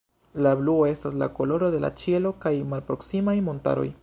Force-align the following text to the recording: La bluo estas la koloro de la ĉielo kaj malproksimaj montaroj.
La 0.45 0.53
bluo 0.61 0.87
estas 0.91 1.17
la 1.23 1.27
koloro 1.41 1.71
de 1.77 1.83
la 1.85 1.93
ĉielo 2.05 2.35
kaj 2.47 2.57
malproksimaj 2.75 3.41
montaroj. 3.53 3.91